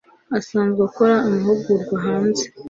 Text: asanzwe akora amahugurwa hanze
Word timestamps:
asanzwe 0.37 0.81
akora 0.89 1.15
amahugurwa 1.27 1.95
hanze 2.05 2.43